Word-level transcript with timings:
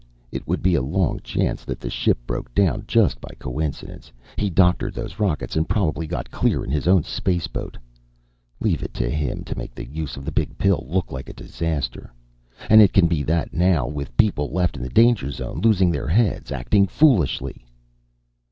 It 0.31 0.47
would 0.47 0.63
be 0.63 0.73
a 0.73 0.81
long 0.81 1.19
chance 1.19 1.63
that 1.63 1.79
the 1.79 1.87
ship 1.91 2.17
broke 2.25 2.51
down 2.55 2.85
just 2.87 3.21
by 3.21 3.27
coincidence. 3.37 4.11
He 4.35 4.49
doctored 4.49 4.95
those 4.95 5.19
rockets 5.19 5.55
and 5.55 5.69
probably 5.69 6.07
got 6.07 6.31
clear 6.31 6.63
in 6.63 6.71
his 6.71 6.87
own 6.87 7.03
spaceboat. 7.03 7.77
Leave 8.59 8.81
it 8.81 8.95
to 8.95 9.11
him 9.11 9.43
to 9.43 9.55
make 9.55 9.75
the 9.75 9.85
use 9.85 10.17
of 10.17 10.25
the 10.25 10.31
Big 10.31 10.57
Pill 10.57 10.87
look 10.89 11.11
like 11.11 11.31
disaster. 11.35 12.11
And 12.67 12.81
it 12.81 12.93
can 12.93 13.05
be 13.05 13.21
that, 13.21 13.53
now, 13.53 13.85
with 13.85 14.17
people 14.17 14.49
left 14.49 14.75
in 14.75 14.81
the 14.81 14.89
danger 14.89 15.29
zone, 15.29 15.59
losing 15.59 15.91
their 15.91 16.07
heads, 16.07 16.51
acting 16.51 16.87
foolishly." 16.87 17.63